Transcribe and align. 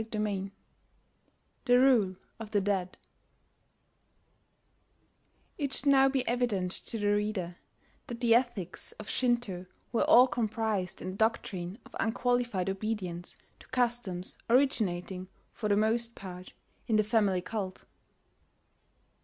THE 0.09 0.49
RULE 1.77 2.15
OF 2.39 2.49
THE 2.49 2.59
DEAD 2.59 2.97
It 5.59 5.73
should 5.73 5.85
now 5.85 6.09
be 6.09 6.27
evident 6.27 6.71
to 6.85 6.97
the 6.97 7.05
reader 7.13 7.57
that 8.07 8.19
the 8.19 8.33
ethics 8.33 8.93
of 8.93 9.07
Shinto 9.07 9.67
were 9.91 10.05
all 10.05 10.25
comprised 10.27 11.03
in 11.03 11.11
the 11.11 11.17
doctrine 11.17 11.77
of 11.85 11.95
unqualified 11.99 12.67
obedience 12.67 13.37
to 13.59 13.67
customs 13.67 14.39
originating, 14.49 15.27
for 15.53 15.69
the 15.69 15.77
most 15.77 16.15
part, 16.15 16.53
in 16.87 16.95
the 16.95 17.03
family 17.03 17.41
cult. 17.41 17.85